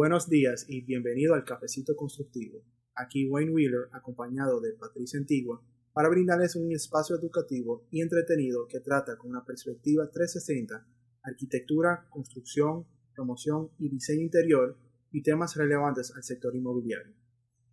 [0.00, 2.62] Buenos días y bienvenido al Cafecito Constructivo.
[2.94, 5.60] Aquí Wayne Wheeler, acompañado de Patricia Antigua,
[5.92, 10.86] para brindarles un espacio educativo y entretenido que trata con una perspectiva 360
[11.24, 14.76] arquitectura, construcción, promoción y diseño interior
[15.10, 17.16] y temas relevantes al sector inmobiliario.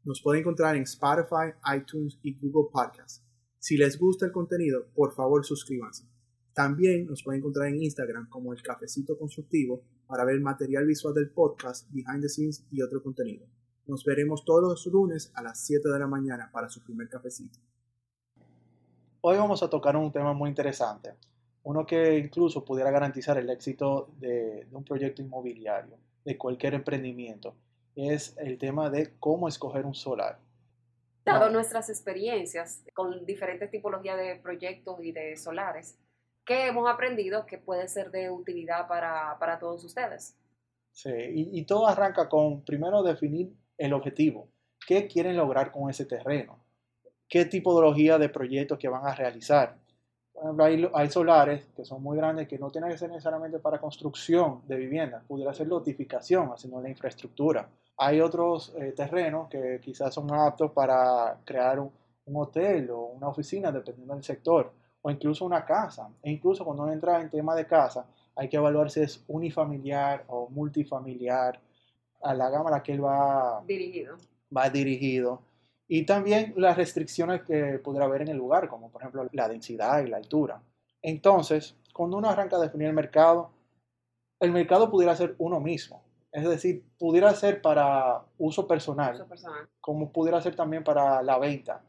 [0.04, 3.24] Nos puede encontrar en Spotify, iTunes y Google Podcasts.
[3.60, 6.08] Si les gusta el contenido, por favor suscríbanse.
[6.56, 11.30] También nos pueden encontrar en Instagram como el Cafecito Constructivo para ver material visual del
[11.30, 13.46] podcast, behind the scenes y otro contenido.
[13.88, 17.60] Nos veremos todos los lunes a las 7 de la mañana para su primer cafecito.
[19.20, 21.16] Hoy vamos a tocar un tema muy interesante,
[21.64, 27.54] uno que incluso pudiera garantizar el éxito de, un proyecto inmobiliario, de cualquier emprendimiento,
[27.98, 30.40] es el tema de cómo escoger un solar.
[31.26, 35.98] Dado nuestras experiencias con diferentes tipologías de proyectos y de solares,
[36.46, 40.38] ¿qué hemos aprendido que puede ser de utilidad para, para todos ustedes?
[40.96, 44.48] Sí, y, todo arranca con primero definir el objetivo.
[44.88, 46.58] ¿Qué quieren lograr con ese terreno?
[47.28, 49.76] ¿Qué tipología de proyectos que van a realizar?
[50.94, 54.78] Hay, solares que son muy grandes que no tienen que ser necesariamente para construcción de
[54.78, 57.68] viviendas, pudiera ser lotificación, haciendo la infraestructura.
[57.98, 61.92] Hay otros eh, terrenos que quizás son aptos para crear un,
[62.34, 64.72] hotel o una oficina, dependiendo del sector,
[65.06, 66.10] o incluso una casa.
[66.24, 70.24] E incluso cuando uno entra en tema de casa, hay que evaluar si es unifamiliar
[70.28, 71.60] o multifamiliar,
[72.24, 74.18] a la gama a la que él va dirigido.
[74.56, 75.42] Va dirigido
[75.88, 80.04] y también las restricciones que pudiera haber en el lugar, como por ejemplo la densidad
[80.04, 80.62] y la altura.
[81.02, 83.52] Entonces, cuando uno arranca a definir el mercado,
[84.40, 86.02] el mercado pudiera ser uno mismo.
[86.32, 89.26] Es decir, pudiera ser para uso personal,
[89.80, 91.82] como pudiera ser también para la venta.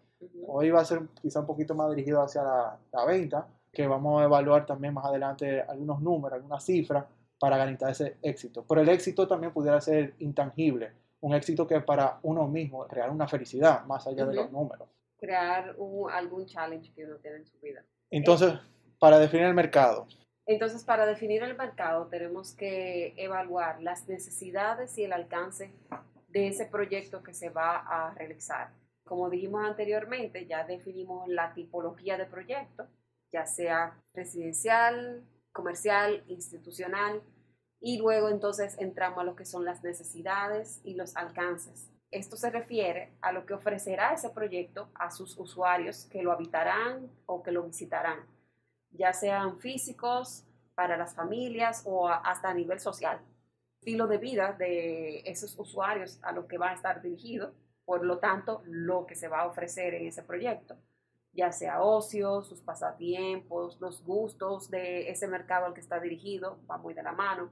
[0.47, 4.21] Hoy va a ser quizá un poquito más dirigido hacia la, la, venta, que vamos
[4.21, 7.05] a evaluar también más adelante algunos números, algunas cifras
[7.39, 8.65] para garantizar ese éxito.
[8.69, 13.27] Pero el éxito también pudiera ser intangible un éxito que para uno mismo, crear una
[13.27, 14.89] felicidad más allá de los números.
[15.19, 15.75] Crear
[16.13, 17.83] algún challenge que uno tiene en su vida.
[18.11, 18.55] Entonces,
[18.99, 20.07] para definir el mercado.
[20.47, 25.73] Entonces, para definir el mercado tenemos que evaluar las necesidades y el alcance
[26.29, 28.71] de ese proyecto que se va a realizar.
[29.07, 32.87] Como dijimos anteriormente, ya definimos la tipología de proyecto,
[33.33, 37.23] ya sea residencial, comercial, institucional,
[37.81, 41.91] y luego entonces entramos a lo que son las necesidades y los alcances.
[42.11, 47.11] Esto se refiere a lo que ofrecerá ese proyecto a sus usuarios que lo habitarán
[47.27, 48.27] o que lo visitarán,
[48.91, 50.45] ya sean físicos,
[50.77, 53.19] para las familias o hasta a nivel social.
[53.81, 57.55] Estilo de vida de esos usuarios a lo que va a estar dirigido,
[57.87, 60.77] por lo tanto, lo que se va a ofrecer en ese proyecto,
[61.33, 66.77] ya sea ocio, sus pasatiempos, los gustos de ese mercado al que está dirigido, va
[66.77, 67.49] muy de la mano.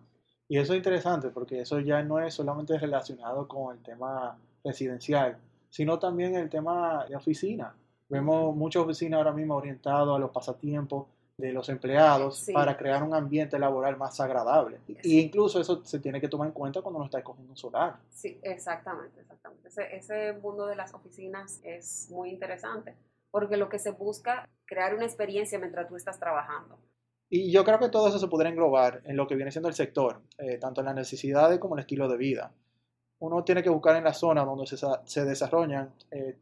[0.49, 5.39] Y eso es interesante porque eso ya no es solamente relacionado con el tema residencial,
[5.71, 7.75] sino también el tema de oficina.
[8.09, 11.06] Vemos muchas oficinas ahora mismo orientadas a los pasatiempos
[11.37, 14.78] de los empleados para crear un ambiente laboral más agradable.
[15.03, 17.97] Y incluso eso se tiene que tomar en cuenta cuando uno está escogiendo un solar.
[18.11, 19.69] Sí, exactamente, exactamente.
[19.69, 22.94] Ese, ese mundo de las oficinas es muy interesante
[23.34, 26.78] porque lo que se busca crear una experiencia mientras tú estás trabajando.
[27.28, 29.75] Y yo creo que todo eso se podría englobar en lo que viene siendo el
[29.75, 32.53] sector, eh, tanto en las necesidades como en el estilo de vida.
[33.19, 36.37] Uno tiene que buscar en la zona donde se, se desarrollan eh,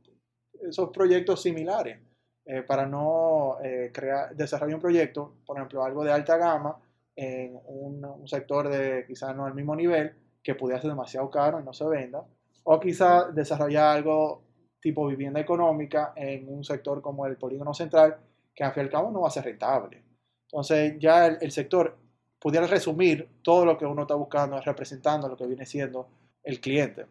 [0.69, 1.98] esos proyectos similares
[2.44, 3.58] eh, para no
[3.92, 6.78] crear, desarrollar un proyecto, por ejemplo, algo de alta gama
[7.16, 11.64] en un, sector de quizás no al mismo nivel, que pudiera ser demasiado caro y
[11.64, 12.25] no se venda,
[12.64, 14.42] o quizás desarrollar algo
[14.81, 18.16] tipo vivienda económica en un sector como el polígono central,
[18.54, 20.02] que al fin y al cabo no va a ser rentable.
[20.47, 21.97] Entonces ya el, sector
[22.38, 26.08] pudiera resumir todo lo que uno está buscando, representando lo que viene siendo
[26.42, 27.06] el cliente.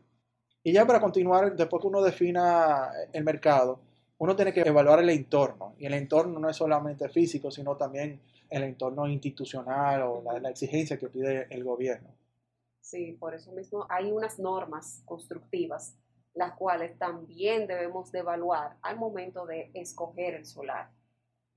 [0.64, 3.80] Y ya para continuar, después que uno defina el mercado,
[4.22, 5.74] uno tiene que evaluar el entorno.
[5.80, 8.22] Y el entorno no es solamente físico, sino también
[8.52, 12.08] el entorno institucional o la, exigencia que pide el gobierno.
[12.82, 15.98] Sí, por eso mismo hay unas normas constructivas,
[16.36, 20.92] las cuales también debemos de evaluar al momento de escoger el solar.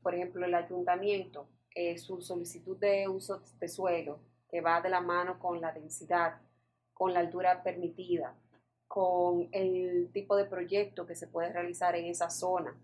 [0.03, 5.03] Por ejemplo, el ayuntamiento eh, su solicitud de uso de suelo, que va de la
[5.03, 6.41] mano con la densidad,
[6.95, 8.35] con la altura permitida,
[8.89, 12.77] con el tipo de proyecto que se puede realizar en esa zona.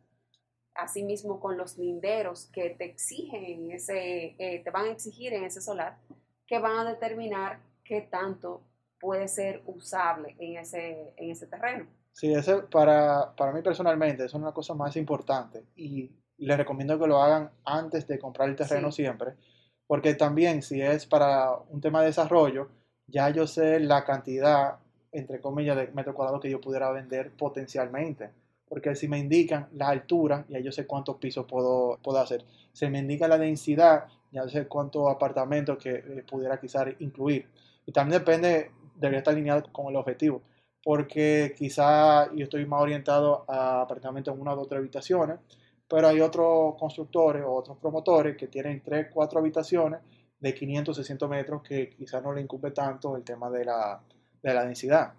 [0.75, 5.45] Asimismo, con los linderos que te exigen en ese, eh, te van a exigir en
[5.45, 5.99] ese solar,
[6.47, 8.63] que van a determinar qué tanto
[9.01, 11.87] puede ser usable en ese, en ese terreno.
[12.13, 17.07] Sí, ese para, para mí personalmente es una cosa más importante y les recomiendo que
[17.07, 19.35] lo hagan antes de comprar el terreno siempre,
[19.87, 22.69] porque también si es para un tema de desarrollo,
[23.07, 24.79] ya yo sé la cantidad,
[25.13, 28.31] entre comillas, de metros cuadrados que yo pudiera vender potencialmente.
[28.69, 32.45] Porque si me indican la altura, ya yo sé cuántos pisos puedo, puedo hacer.
[32.73, 37.49] Se me indica la densidad, ya sé cuántos apartamentos que eh, pudiera quizás incluir.
[37.85, 40.43] Y también depende, debería estar alineado con el objetivo.
[40.85, 45.39] Porque quizá yo estoy más orientado a apartamentos en una o dos habitaciones,
[45.89, 50.01] pero hay otros constructores o otros promotores que tienen tres, cuatro habitaciones
[50.39, 54.01] de 500, 600 metros que quizás no le incumbe tanto el tema de la,
[54.43, 55.13] de la densidad.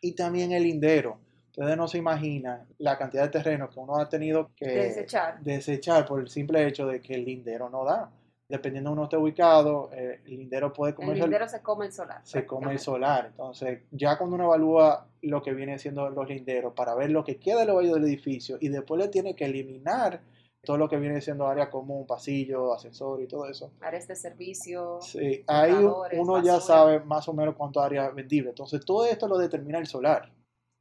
[0.00, 1.18] Y también el lindero.
[1.50, 5.40] Ustedes no se imaginan la cantidad de terreno que uno ha tenido que Desechar.
[5.40, 8.10] desechar por el simple hecho de que el lindero no da.
[8.48, 11.92] Dependiendo de uno esté ubicado, eh, el lindero puede El comer lindero se come el
[11.92, 12.20] solar.
[12.22, 13.26] se come el solar.
[13.30, 17.38] Entonces, ya cuando uno evalúa lo que viene siendo los linderos para ver lo que
[17.38, 20.20] queda de los valles del edificio y después le tiene que eliminar
[20.66, 23.72] todo lo que viene siendo área común, pasillo, ascensor y todo eso.
[23.80, 25.00] Áreas de servicio.
[25.00, 26.60] Sí, ahí uno ya basura.
[26.60, 28.50] sabe más o menos cuánto área vendible.
[28.50, 30.30] Entonces, todo esto lo determina el solar.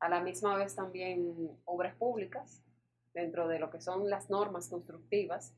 [0.02, 2.62] A la misma vez también obras públicas,
[3.14, 5.54] dentro de lo que son las normas constructivas,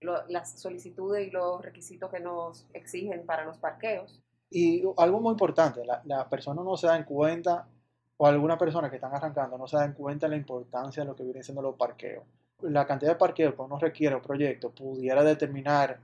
[0.00, 4.20] lo- las solicitudes y los requisitos que nos exigen para los parqueos.
[4.50, 7.68] Y algo muy importante, la, la persona no se da en cuenta,
[8.16, 11.14] o algunas personas que están arrancando no se dan cuenta de la importancia de lo
[11.14, 12.24] que vienen siendo los parqueos.
[12.62, 15.98] La cantidad de parqueos que uno requiere un proyecto pudiera determinar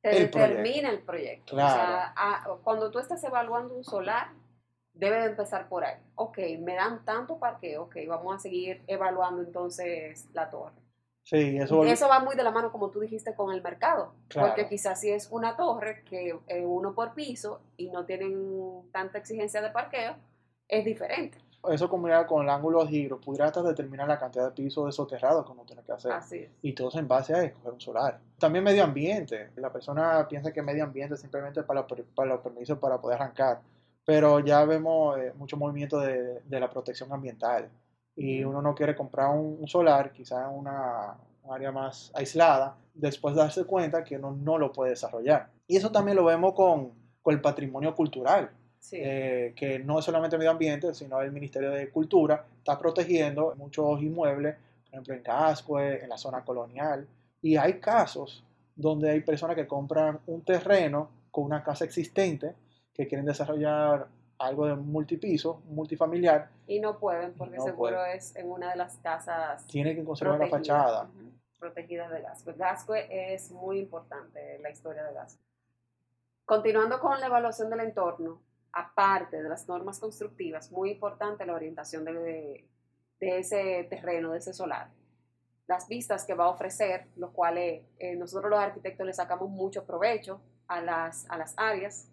[0.00, 1.54] Te El determina el proyecto.
[1.54, 1.72] Claro.
[1.72, 4.28] O sea, a- cuando tú estás evaluando un solar,
[4.94, 5.96] debe de empezar por ahí.
[6.14, 10.74] Ok, me dan tanto parqueo, ok, vamos a seguir evaluando entonces la torre.
[11.24, 14.14] Sí, eso, Eso va muy de la mano, como tú dijiste, con el mercado.
[14.28, 14.48] Claro.
[14.48, 19.18] Porque quizás si es una torre que eh, uno por piso y no tienen tanta
[19.18, 20.14] exigencia de parqueo,
[20.68, 21.38] es diferente.
[21.70, 24.92] Eso combinado con el ángulo de giro pudiera hasta determinar la cantidad de pisos de
[24.92, 26.12] soterrados que uno tiene que hacer.
[26.12, 26.50] Así es.
[26.62, 28.20] Y todo en base a escoger un solar.
[28.38, 29.50] También medio ambiente.
[29.56, 33.60] La persona piensa que medio ambiente es simplemente para, para los permisos para poder arrancar.
[34.04, 37.68] Pero ya vemos eh, mucho movimiento de, de la protección ambiental.
[38.14, 41.16] Y uno no quiere comprar un, un solar, quizá en una
[41.48, 45.50] un área más aislada, después darse cuenta que uno no lo puede desarrollar.
[45.66, 48.50] Y eso también lo vemos con, con el patrimonio cultural.
[48.80, 48.96] Sí.
[49.00, 54.00] eh, que no es solamente medio ambiente, sino el Ministerio de Cultura está protegiendo muchos
[54.02, 54.54] inmuebles,
[54.84, 57.06] por ejemplo en Cascue, en la zona colonial,
[57.42, 58.44] y hay casos
[58.74, 62.54] donde hay personas que compran un terreno con una casa existente,
[62.94, 64.06] que quieren desarrollar
[64.38, 68.16] algo de multipiso, multifamiliar, y no pueden porque No seguro pueden.
[68.16, 71.02] es en una de las casas tienen que conservar la fachada.
[71.04, 72.54] ujú, protegidas de Gascue.
[72.54, 75.42] Gascue es muy importante la historia de Gascue.
[76.44, 78.40] Continuando con la evaluación del entorno,
[78.72, 82.68] aparte de las normas constructivas, muy importante la orientación de,
[83.20, 84.90] ese terreno, de ese solar.
[85.66, 89.84] Las vistas que va a ofrecer, los cuales eh, nosotros los arquitectos le sacamos mucho
[89.84, 92.08] provecho a las, a las áreas,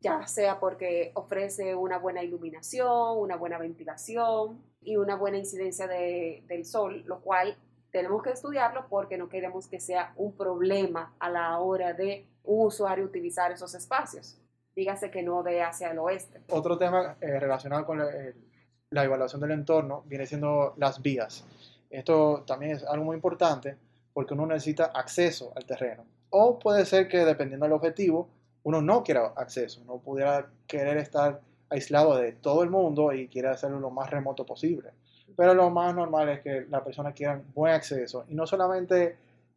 [0.00, 6.44] ya sea porque ofrece una buena iluminación, una buena ventilación y una buena incidencia de-
[6.46, 7.56] del sol, lo cual
[7.90, 12.66] tenemos que estudiarlo porque no queremos que sea un problema a la hora de un
[12.66, 14.38] usuario utilizar esos espacios.
[14.74, 16.40] Dígase que no de hacia el oeste.
[16.50, 21.44] Otro tema eh, relacionado con la, evaluación del entorno viene siendo las vías.
[21.90, 23.76] Esto también es algo muy importante
[24.12, 26.04] porque uno necesita acceso al terreno.
[26.30, 28.28] O puede ser que dependiendo del objetivo,
[28.62, 33.48] uno no quiera acceso, uno pudiera querer estar aislado de todo el mundo y quiere
[33.48, 34.90] hacerlo lo más remoto posible.
[35.36, 39.16] Pero lo más normal es que la persona quiera buen acceso y no solamente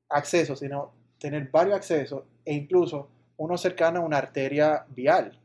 [0.10, 5.40] acceso, sino tener varios accesos e incluso uno cercano a una arteria vial.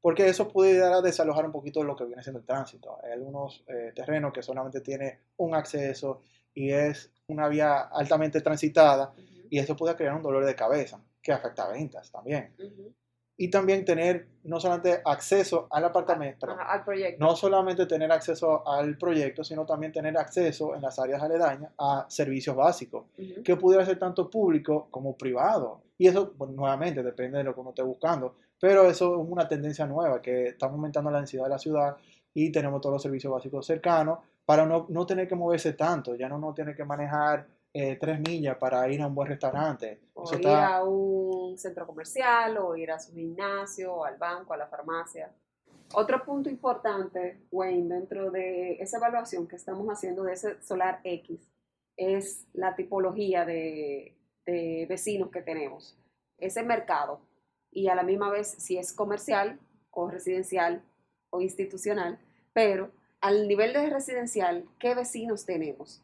[0.00, 2.98] Porque eso pudiera desalojar un poquito lo que viene siendo el tránsito.
[3.04, 6.22] Hay algunos eh, terrenos que solamente tiene un acceso
[6.54, 9.12] y es una vía altamente transitada
[9.48, 12.52] y eso puede crear un dolor de cabeza que afecta a ventas también.
[12.58, 12.92] Ujú.
[13.36, 17.24] Y también tener no solamente acceso al apartamento, perdón, al proyecto.
[17.24, 22.06] no solamente tener acceso al proyecto, sino también tener acceso en las áreas aledañas a
[22.08, 23.42] servicios básicos, Ujú.
[23.42, 25.80] que pudiera ser tanto público como privado.
[26.02, 28.34] Y eso, bueno, nuevamente, depende de lo que uno esté buscando.
[28.58, 31.96] Pero eso es una tendencia nueva, que estamos aumentando la densidad de la ciudad
[32.34, 36.16] y tenemos todos los servicios básicos cercanos para no, no tener que moverse tanto.
[36.16, 40.00] Ya no uno tiene que manejar eh, tres millas para ir a un buen restaurante.
[40.14, 44.16] O Eso ir está- a un centro comercial, o ir a su gimnasio, o al
[44.16, 45.30] banco, a la farmacia.
[45.94, 51.48] Otro punto importante, Wayne, dentro de esa evaluación que estamos haciendo de ese solar X,
[51.96, 55.98] es la tipología de, de vecinos que tenemos.
[56.38, 57.20] Ese mercado.
[57.70, 59.58] Y a la misma vez, si es comercial,
[59.90, 60.82] o residencial,
[61.30, 62.18] o institucional,
[62.52, 66.02] pero al nivel de residencial, ¿qué vecinos tenemos?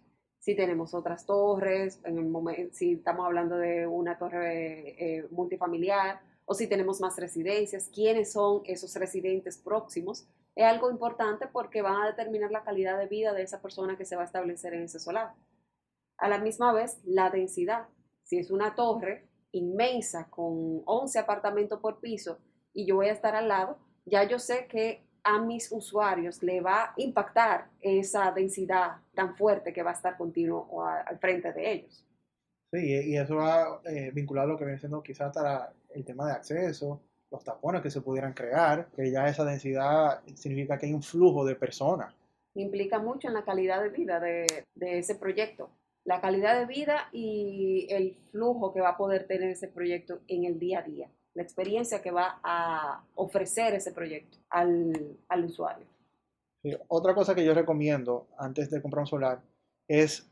[0.48, 6.20] si tenemos otras torres, en el momento, si estamos hablando de una torre eh, multifamiliar
[6.46, 12.02] o si tenemos más residencias, quiénes son esos residentes próximos, es algo importante porque van
[12.02, 14.84] a determinar la calidad de vida de esa persona que se va a establecer en
[14.84, 15.34] ese solar.
[16.16, 17.88] A la misma vez, la densidad.
[18.28, 22.38] Si es una torre inmensa con 11 apartamentos por piso
[22.74, 26.60] y yo voy a estar al lado, ya yo sé que a mis usuarios le
[26.60, 31.72] va a impactar esa densidad tan fuerte que va a estar continuo al frente de
[31.72, 32.04] ellos.
[32.70, 36.26] Sí, y eso va eh, vinculado a lo que viene siendo quizás hasta el tema
[36.26, 40.92] de acceso, los tapones que se pudieran crear, que ya esa densidad significa que hay
[40.92, 42.14] un flujo de personas.
[42.54, 45.70] Implica mucho en la calidad de vida de, de ese proyecto.
[46.08, 50.46] La calidad de vida y el flujo que va a poder tener ese proyecto en
[50.46, 55.86] el día a día la experiencia que va a ofrecer ese proyecto al, al usuario.
[56.88, 59.42] otra cosa que yo recomiendo antes de comprar un solar
[59.86, 60.26] es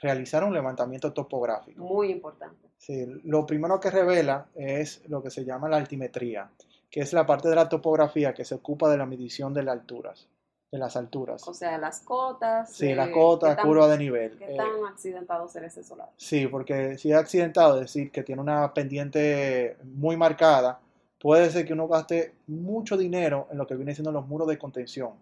[0.00, 1.84] realizar un levantamiento topográfico.
[1.84, 2.70] Muy importante.
[2.78, 6.50] Sí, lo primero que revela es lo que se llama la altimetría,
[6.90, 9.74] que es la parte de la topografía que se ocupa de la medición de las
[9.74, 10.26] alturas
[10.70, 11.46] de las alturas.
[11.48, 12.72] O sea, las cotas.
[12.72, 14.38] Sí, las cotas, curva de nivel.
[14.38, 16.10] ¿Qué tan eh, accidentado será ese solar?
[16.16, 20.78] Sí, porque si es accidentado, es decir, que tiene una pendiente muy marcada,
[21.18, 24.58] puede ser que uno gaste mucho dinero en lo que viene siendo los muros de
[24.58, 25.12] contención.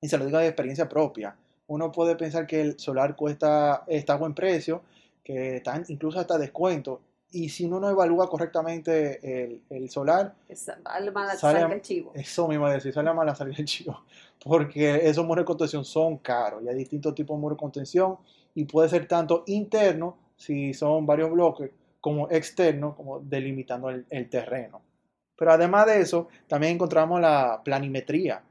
[0.00, 1.34] Y se lo digo de experiencia propia.
[1.66, 4.82] Uno puede pensar que el solar cuesta, está a buen precio,
[5.22, 7.00] que está incluso hasta descuento,
[7.34, 12.12] y si uno no evalúa correctamente el, solar, sale mal sale, el chivo.
[12.14, 14.04] Eso mismo decir, sale mal a salir el chivo.
[14.44, 18.18] Porque esos muros de contención son caros y hay distintos tipos de muros de contención
[18.54, 24.80] y puede ser tanto interno, si son varios bloques, como externo, como delimitando el, terreno.
[25.36, 28.44] Pero además de eso, también encontramos la planimetría,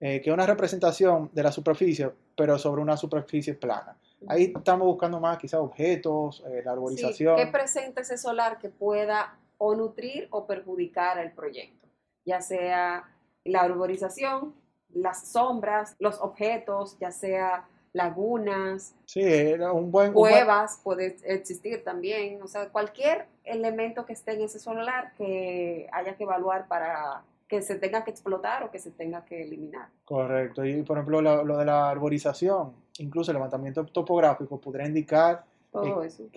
[0.00, 3.98] eh, que es una representación de la superficie, pero sobre una superficie plana.
[4.28, 7.38] Ahí estamos buscando más quizás objetos, eh, la arborización.
[7.38, 11.88] Sí, ¿Qué presenta ese solar que pueda o nutrir o perjudicar el proyecto?
[12.24, 13.08] Ya sea
[13.44, 14.54] la arborización,
[14.92, 19.22] las sombras, los objetos, ya sea lagunas, sí,
[19.54, 25.12] un buen, cuevas, puede existir también, o sea, cualquier elemento que esté en ese solar
[25.16, 29.42] que haya que evaluar para que se tenga que explotar o que se tenga que
[29.42, 29.88] eliminar.
[30.04, 35.44] Correcto, y por ejemplo lo de la arborización, incluso el levantamiento topográfico podría indicar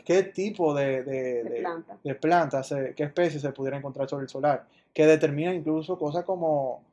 [0.05, 5.53] qué tipo de, de, plantas, qué especies se pudiera encontrar sobre el solar, que determina
[5.53, 6.83] incluso cosas como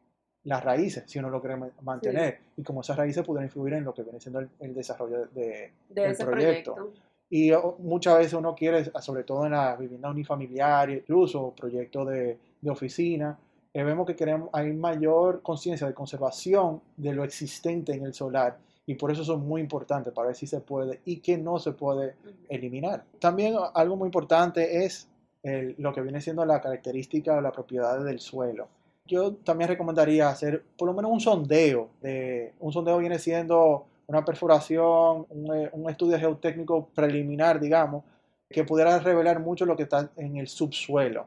[0.44, 3.92] las raíces, si uno lo quiere mantener, y como esas raíces pudieran influir en lo
[3.92, 6.92] que viene siendo el, desarrollo de, del proyecto.
[7.28, 13.38] Y muchas veces uno quiere, sobre todo en la vivienda unifamiliar, incluso proyectos de, oficina,
[13.72, 18.58] eh, vemos que queremos, hay mayor conciencia de conservación de lo existente en el solar
[18.86, 21.72] y por eso son muy importantes para ver si se puede y que no se
[21.72, 22.16] puede
[22.48, 23.04] eliminar.
[23.18, 25.08] También algo muy importante es
[25.42, 28.68] lo que viene siendo la característica de la propiedad del suelo.
[29.06, 31.90] Yo también recomendaría hacer por lo menos un sondeo.
[32.00, 38.04] De, un sondeo viene siendo una perforación, un, eh, un estudio geotécnico preliminar, digamos,
[38.48, 41.26] que pudiera revelar mucho lo que está en el subsuelo,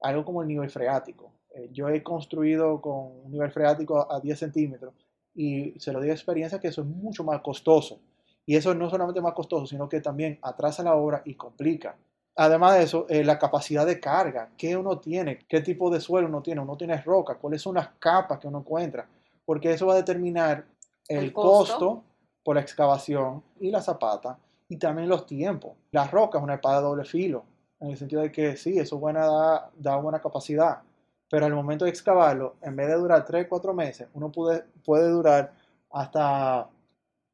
[0.00, 1.32] algo como el nivel freático.
[1.54, 4.94] Eh, yo he construido con un nivel freático a 10 centímetros
[5.38, 8.00] y se lo digo de experiencia que eso es mucho más costoso.
[8.44, 11.96] Y eso no solamente más costoso, sino que también atrasa la obra y complica.
[12.34, 16.26] Además de eso, eh, la capacidad de carga, qué uno tiene, qué tipo de suelo
[16.26, 19.08] uno tiene, uno tiene roca, cuáles son las capas que uno encuentra,
[19.44, 20.66] porque eso va a determinar
[21.06, 22.02] el, costo.
[22.42, 25.76] por la excavación y la zapata y también los tiempos.
[25.92, 27.44] La roca es una espada de doble filo,
[27.78, 30.82] en el sentido de que sí, eso buena, da, da buena capacidad,
[31.30, 35.08] pero al momento de excavarlo, en vez de durar 3, 4 meses, uno puede, puede
[35.10, 35.52] durar
[35.90, 36.68] hasta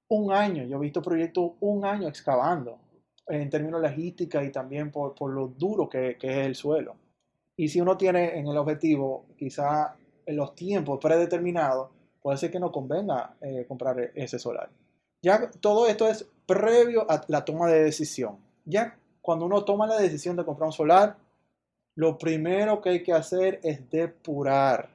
[0.08, 0.64] un año.
[0.64, 2.78] Yo he visto proyectos un año excavando,
[3.26, 6.96] en términos logística y también por, por lo duro que, que, es el suelo.
[7.56, 9.96] Y si uno tiene en el objetivo quizá
[10.26, 14.70] los tiempos predeterminados, puede ser que no convenga eh, comprar ese solar.
[15.22, 18.38] Ya todo esto es previo a la toma de decisión.
[18.64, 21.16] Ya cuando uno toma la decisión de comprar un solar,
[21.96, 24.88] lo primero que hay que hacer es depurar.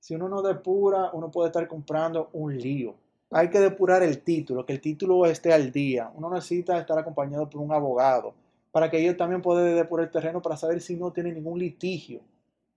[0.00, 2.94] Si uno no depura, uno puede estar comprando un lío.
[3.30, 6.10] Hay que depurar el título, que el título esté al día.
[6.14, 8.32] Uno necesita estar acompañado por un abogado
[8.72, 12.20] para que ellos también puedan depurar el terreno para saber si no tiene ningún litigio.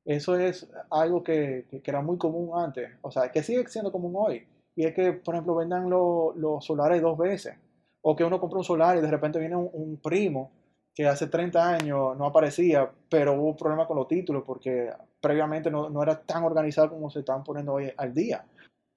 [0.04, 4.46] Eso es algo que, era muy común antes, o sea, que sigue siendo común hoy.
[4.76, 7.56] Y es que, por ejemplo, vendan los solares dos veces.
[8.02, 10.50] O que uno compra un solar y de repente viene un primo
[10.94, 15.90] que hace 30 años no aparecía, pero hubo problemas con los títulos porque previamente no,
[15.90, 18.46] no, era tan organizado como se están poniendo hoy al día.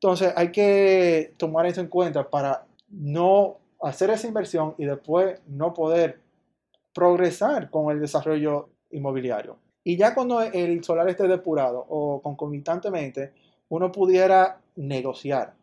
[0.00, 5.72] Entonces hay que tomar eso en cuenta para no hacer esa inversión y después no
[5.72, 6.20] poder
[6.92, 9.58] progresar con el desarrollo inmobiliario.
[9.82, 13.32] Y ya cuando el solar esté depurado o concomitantemente,
[13.68, 15.54] uno pudiera negociar.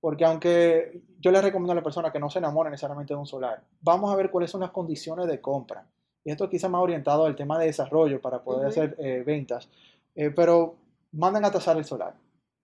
[0.00, 3.26] Porque aunque yo le recomiendo a la persona que no se enamore necesariamente de un
[3.26, 5.86] solar, vamos a ver cuáles son las condiciones de compra.
[6.24, 9.68] Y esto quizá más orientado al tema de desarrollo para poder hacer eh, ventas.
[10.14, 10.76] Eh, pero
[11.12, 12.14] manden a tasar el solar.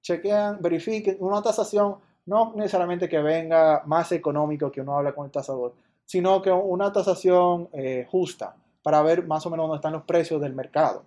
[0.03, 5.33] Chequean, verifiquen una tasación, no necesariamente que venga más económico que uno habla con el
[5.33, 5.75] tasador,
[6.05, 10.41] sino que una tasación eh, justa para ver más o menos dónde están los precios
[10.41, 11.05] del mercado.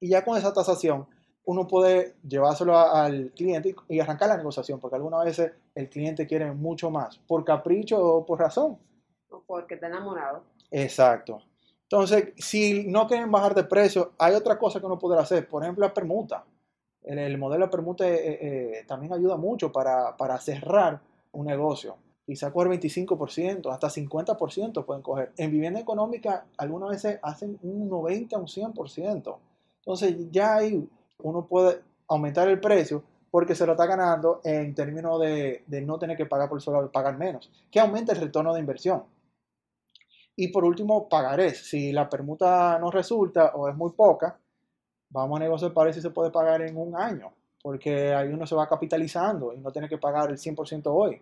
[0.00, 1.06] Y ya con esa tasación,
[1.44, 6.52] uno puede llevárselo al cliente y, arrancar la negociación, porque algunas veces el cliente quiere
[6.52, 8.78] mucho más, por capricho o por razón.
[9.30, 10.42] O porque está enamorado.
[10.70, 11.42] Exacto.
[11.82, 15.48] Entonces, si no quieren bajar de precio, hay otra cosa que uno podrá hacer.
[15.48, 16.44] Por ejemplo, la permuta.
[17.02, 21.00] El, modelo de permuta eh, eh, también ayuda mucho para, para cerrar
[21.32, 21.96] un negocio
[22.30, 25.32] quizá coger 25%, hasta 50% pueden coger.
[25.36, 29.36] En vivienda económica, algunas veces hacen un 90, un 100%.
[29.78, 30.88] Entonces, ya ahí
[31.22, 36.16] uno puede aumentar el precio porque se lo está ganando en términos de, no tener
[36.16, 39.04] que pagar por el solar, pagar menos, que aumenta el retorno de inversión.
[40.34, 41.68] Y por último, pagarés.
[41.68, 44.38] Si la permuta no resulta o es muy poca,
[45.10, 48.46] vamos a negociar para ver si se puede pagar en un año, porque ahí uno
[48.46, 51.20] se va capitalizando y no tiene que pagar el 100% hoy.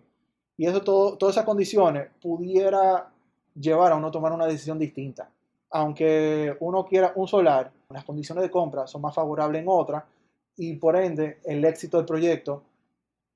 [0.57, 3.09] Y eso, todo, todas esas condiciones pudiera
[3.53, 5.29] llevar a uno a tomar una decisión distinta.
[5.71, 10.05] Aunque uno quiera un solar, las condiciones de compra son más favorables en otra
[10.57, 12.63] y por ende el éxito del proyecto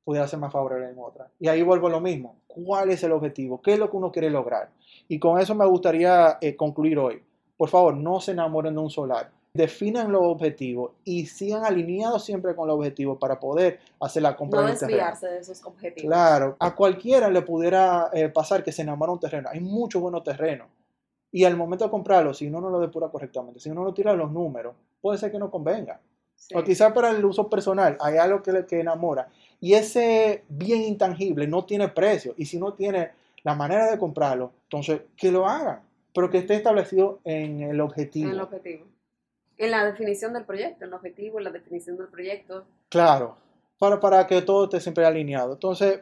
[0.04, 1.30] pudiera ser más favorable en otra.
[1.40, 2.36] Y ahí vuelvo a lo mismo.
[2.48, 3.62] ¿Cuál es el objetivo?
[3.62, 4.70] ¿Qué es lo que uno quiere lograr?
[5.08, 7.24] Y con eso me gustaría eh, concluir hoy.
[7.58, 12.56] Por favor, no se enamoren de un solar definan los objetivos y sigan alineados siempre
[12.56, 16.10] con los objetivos para poder hacer la compra no desviarse de esos objetivos.
[16.10, 19.50] Claro, a cualquiera le pudiera eh, pasar que se enamora un terreno.
[19.52, 20.68] Hay muchos buenos terrenos.
[21.34, 24.14] Y al momento de comprarlo, si uno no lo depura correctamente, si uno no tira
[24.14, 26.00] los números, puede ser que no convenga.
[26.54, 29.28] O quizás para el uso personal hay algo que le que enamora.
[29.60, 32.36] Y ese bien intangible no tiene precio.
[32.38, 33.12] Y si no tiene
[33.44, 35.82] la manera de comprarlo, entonces que lo hagan.
[36.14, 38.30] Pero que esté establecido en el objetivo.
[38.30, 38.86] En el objetivo.
[39.58, 42.66] En la definición del proyecto, en el objetivo, en la definición del proyecto.
[42.90, 43.38] Claro,
[43.80, 45.54] para, para que todo esté siempre alineado.
[45.54, 46.02] Entonces,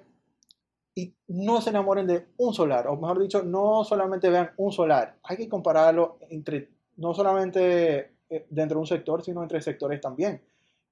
[0.93, 5.15] y no se enamoren de un solar, o mejor dicho, no solamente vean un solar,
[5.23, 10.41] hay que compararlo entre, no solamente eh, dentro de un sector, sino entre sectores también.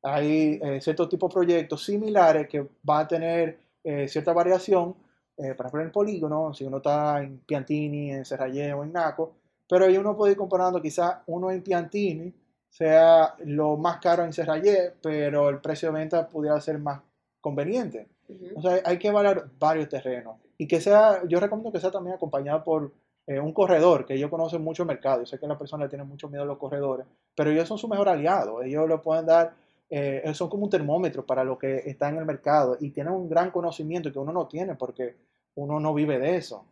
[0.02, 4.96] Hay eh, ciertos tipos de proyectos similares que va a tener eh, cierta variación,
[5.36, 9.36] para ejemplo en polígono, si uno está en Piantini, en Serrayé o en Naco,
[9.70, 12.34] pero ahí uno puede ir comparando quizás uno en Piantini
[12.70, 17.02] sea lo más caro en Serrayé, pero el precio de venta pudiera ser más
[17.42, 18.08] conveniente.
[18.56, 20.38] O sea, hay que evaluar varios terrenos.
[20.58, 22.92] Y que sea, yo recomiendo que sea también acompañado por
[23.26, 25.22] eh, un corredor, que ellos conocen mucho el mercado.
[25.22, 27.88] Yo sé que la persona tiene mucho miedo a los corredores, pero ellos son su
[27.88, 28.62] mejor aliado.
[28.62, 29.54] Ellos lo pueden dar,
[29.90, 33.30] eh, son como un termómetro para lo que está en el mercado y tienen un
[33.30, 35.16] gran conocimiento que uno no tiene porque
[35.56, 36.66] uno no vive de eso.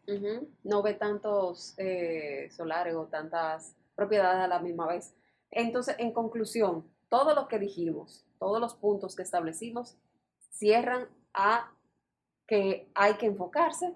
[0.64, 5.14] No ve tantos eh, solares o tantas propiedades a la misma vez.
[5.52, 9.98] Entonces, en conclusión, todo lo que dijimos, todos los puntos que establecimos,
[10.52, 11.72] cierran a
[12.48, 13.94] que hay que enfocarse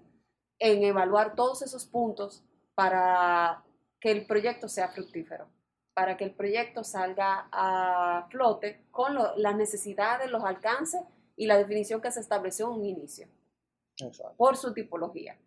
[0.60, 2.44] en evaluar todos esos puntos
[2.76, 3.64] para
[4.00, 5.48] que el proyecto sea fructífero,
[5.94, 11.02] para que el proyecto salga a flote con las necesidades, los alcances
[11.36, 13.28] y la definición que se estableció en un inicio,
[14.38, 15.38] por su tipología.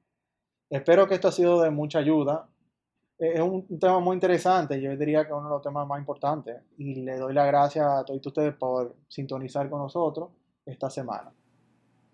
[0.70, 2.48] Espero que esto ha sido de mucha ayuda
[3.18, 6.96] es un, tema muy interesante, yo diría que uno de los temas más importantes y
[6.96, 10.30] le doy las gracias a todos ustedes por sintonizar con nosotros
[10.66, 11.32] esta semana.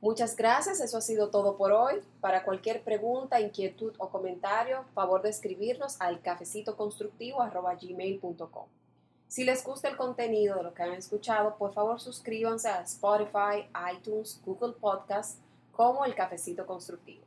[0.01, 2.03] Muchas gracias, eso ha sido todo por hoy.
[2.21, 8.67] Para cualquier pregunta, inquietud o comentario, favor de escribirnos al cafecitoconstructivo.gmail.com.
[9.29, 13.69] Si les gusta el contenido de lo que han escuchado, por favor suscríbanse a Spotify,
[13.95, 15.39] iTunes, Google Podcasts
[15.71, 17.25] como El Cafecito Constructivo.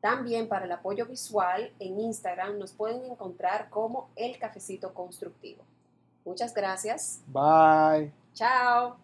[0.00, 5.62] También para el apoyo visual en Instagram nos pueden encontrar como El Cafecito Constructivo.
[6.24, 7.20] Muchas gracias.
[7.28, 8.12] Bye.
[8.32, 8.96] Chao.